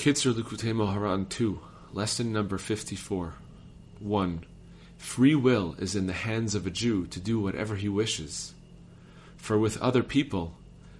Kitzur 0.00 0.32
Likutey 0.32 0.72
Moharan 0.72 1.28
2, 1.28 1.60
lesson 1.92 2.32
number 2.32 2.56
54. 2.56 3.34
1. 3.98 4.44
Free 4.96 5.34
will 5.34 5.74
is 5.78 5.94
in 5.94 6.06
the 6.06 6.14
hands 6.14 6.54
of 6.54 6.66
a 6.66 6.70
Jew 6.70 7.06
to 7.08 7.20
do 7.20 7.38
whatever 7.38 7.76
he 7.76 7.90
wishes. 7.90 8.54
For 9.36 9.58
with 9.58 9.76
other 9.76 10.02
people, 10.02 10.54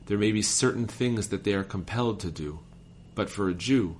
there 0.04 0.18
may 0.18 0.32
be 0.32 0.42
certain 0.42 0.86
things 0.86 1.28
that 1.28 1.44
they 1.44 1.54
are 1.54 1.64
compelled 1.64 2.21
to 2.21 2.30
do, 2.30 2.58
but 3.14 3.30
for 3.30 3.48
a 3.48 3.54
Jew, 3.54 3.96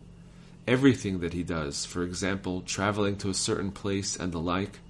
everything 0.69 1.21
that 1.21 1.33
he 1.33 1.45
does, 1.45 1.87
for 1.87 2.03
example, 2.03 2.61
traveling 2.61 3.17
to 3.21 3.31
a 3.31 3.35
certain 3.35 3.73
place 3.73 4.17
and 4.17 4.33
the 4.33 4.39
like, 4.39 4.81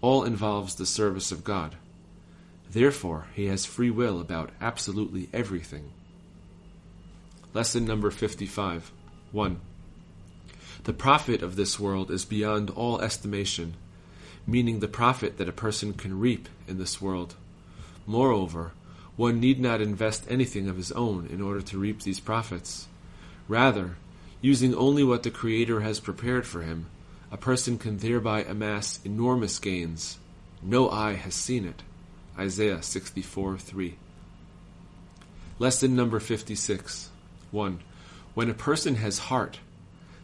all 0.00 0.24
involves 0.24 0.74
the 0.74 0.84
service 0.84 1.30
of 1.30 1.44
God. 1.44 1.76
Therefore, 2.68 3.26
he 3.36 3.46
has 3.46 3.64
free 3.64 3.90
will 3.92 4.20
about 4.20 4.50
absolutely 4.60 5.28
everything. 5.32 5.92
Lesson 7.52 7.84
number 7.84 8.10
55 8.10 8.90
1. 9.34 9.60
The 10.84 10.92
profit 10.92 11.42
of 11.42 11.56
this 11.56 11.80
world 11.80 12.08
is 12.08 12.24
beyond 12.24 12.70
all 12.70 13.00
estimation, 13.00 13.74
meaning 14.46 14.78
the 14.78 14.86
profit 14.86 15.38
that 15.38 15.48
a 15.48 15.52
person 15.52 15.92
can 15.92 16.20
reap 16.20 16.48
in 16.68 16.78
this 16.78 17.02
world. 17.02 17.34
Moreover, 18.06 18.72
one 19.16 19.40
need 19.40 19.58
not 19.58 19.80
invest 19.80 20.24
anything 20.28 20.68
of 20.68 20.76
his 20.76 20.92
own 20.92 21.26
in 21.26 21.42
order 21.42 21.60
to 21.62 21.78
reap 21.78 22.02
these 22.02 22.20
profits. 22.20 22.86
Rather, 23.48 23.96
using 24.40 24.72
only 24.74 25.02
what 25.02 25.24
the 25.24 25.32
Creator 25.32 25.80
has 25.80 25.98
prepared 25.98 26.46
for 26.46 26.62
him, 26.62 26.86
a 27.32 27.36
person 27.36 27.76
can 27.76 27.98
thereby 27.98 28.44
amass 28.44 29.00
enormous 29.04 29.58
gains. 29.58 30.18
No 30.62 30.88
eye 30.88 31.14
has 31.14 31.34
seen 31.34 31.64
it. 31.64 31.82
Isaiah 32.38 32.82
64 32.82 33.58
3. 33.58 33.96
Lesson 35.58 35.96
number 35.96 36.20
56 36.20 37.10
1. 37.50 37.80
When 38.34 38.50
a 38.50 38.54
person 38.54 38.96
has 38.96 39.18
heart, 39.30 39.60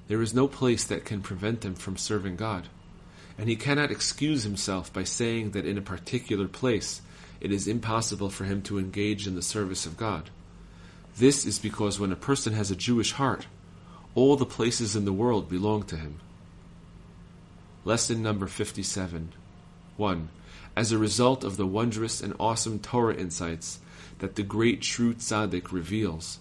there 0.09 0.21
is 0.21 0.35
no 0.35 0.49
place 0.49 0.85
that 0.85 1.05
can 1.05 1.23
prevent 1.23 1.65
him 1.65 1.75
from 1.75 1.97
serving 1.97 2.37
God, 2.37 2.69
and 3.39 3.49
he 3.49 3.57
cannot 3.57 3.91
excuse 3.91 4.43
himself 4.43 4.93
by 4.93 5.05
saying 5.05 5.53
that 5.53 5.65
in 5.65 5.79
a 5.79 5.83
particular 5.83 6.49
place 6.49 7.01
it 7.41 7.53
is 7.53 7.69
impossible 7.69 8.29
for 8.29 8.45
him 8.45 8.61
to 8.63 8.79
engage 8.79 9.27
in 9.27 9.35
the 9.35 9.43
service 9.43 9.87
of 9.87 9.97
God. 9.97 10.31
This 11.17 11.47
is 11.47 11.59
because 11.59 11.99
when 11.99 12.13
a 12.13 12.17
person 12.17 12.53
has 12.53 12.71
a 12.71 12.77
Jewish 12.77 13.13
heart, 13.13 13.47
all 14.15 14.37
the 14.37 14.47
places 14.47 14.97
in 14.97 15.05
the 15.05 15.13
world 15.13 15.49
belong 15.49 15.85
to 15.85 15.97
him. 15.97 16.21
Lesson 17.85 18.23
number 18.23 18.47
57 18.47 19.33
1 19.97 20.29
as 20.77 20.93
a 20.93 20.99
result 20.99 21.45
of 21.45 21.57
the 21.57 21.67
wondrous 21.67 22.21
and 22.21 22.35
awesome 22.39 22.79
Torah 22.79 23.15
insights 23.15 23.81
that 24.19 24.37
the 24.37 24.43
great 24.43 24.83
true 24.83 25.15
tzaddik 25.15 25.73
reveals. 25.73 26.39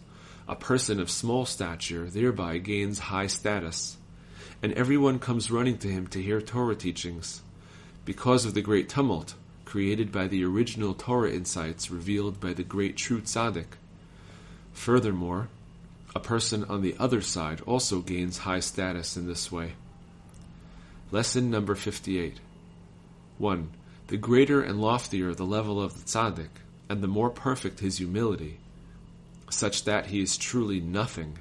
A 0.49 0.55
person 0.55 0.99
of 0.99 1.11
small 1.11 1.45
stature 1.45 2.09
thereby 2.09 2.57
gains 2.57 2.97
high 2.97 3.27
status, 3.27 3.97
and 4.63 4.73
everyone 4.73 5.19
comes 5.19 5.51
running 5.51 5.77
to 5.77 5.87
him 5.87 6.07
to 6.07 6.23
hear 6.23 6.41
Torah 6.41 6.75
teachings. 6.75 7.43
Because 8.03 8.45
of 8.45 8.55
the 8.55 8.63
great 8.63 8.89
tumult 8.89 9.35
created 9.63 10.11
by 10.11 10.25
the 10.25 10.43
original 10.43 10.95
Torah 10.95 11.31
insights 11.31 11.91
revealed 11.91 12.39
by 12.39 12.53
the 12.53 12.63
great 12.63 12.97
true 12.97 13.21
tzaddik. 13.21 13.77
Furthermore, 14.73 15.49
a 16.15 16.19
person 16.19 16.63
on 16.63 16.81
the 16.81 16.95
other 16.97 17.21
side 17.21 17.61
also 17.67 17.99
gains 17.99 18.39
high 18.39 18.59
status 18.59 19.15
in 19.15 19.27
this 19.27 19.51
way. 19.51 19.73
Lesson 21.11 21.51
number 21.51 21.75
58 21.75 22.39
1 23.37 23.69
the 24.07 24.17
greater 24.17 24.63
and 24.63 24.81
loftier 24.81 25.35
the 25.35 25.45
level 25.45 25.79
of 25.79 25.93
the 25.93 26.05
tzaddik, 26.05 26.49
and 26.89 27.03
the 27.03 27.07
more 27.07 27.29
perfect 27.29 27.81
his 27.81 27.99
humility, 27.99 28.57
such 29.51 29.83
that 29.85 30.07
he 30.07 30.21
is 30.21 30.37
truly 30.37 30.79
nothing, 30.79 31.37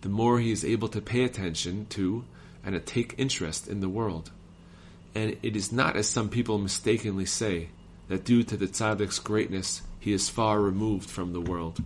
the 0.00 0.08
more 0.08 0.38
he 0.38 0.50
is 0.50 0.64
able 0.64 0.88
to 0.88 1.00
pay 1.00 1.24
attention 1.24 1.86
to 1.90 2.24
and 2.64 2.74
to 2.74 2.80
take 2.80 3.14
interest 3.18 3.68
in 3.68 3.80
the 3.80 3.88
world. 3.88 4.30
And 5.14 5.36
it 5.42 5.56
is 5.56 5.72
not 5.72 5.96
as 5.96 6.08
some 6.08 6.28
people 6.28 6.58
mistakenly 6.58 7.26
say, 7.26 7.68
that 8.08 8.24
due 8.24 8.42
to 8.42 8.56
the 8.56 8.66
tzaddik's 8.66 9.18
greatness 9.18 9.82
he 9.98 10.12
is 10.12 10.28
far 10.28 10.60
removed 10.60 11.08
from 11.08 11.32
the 11.32 11.40
world. 11.40 11.82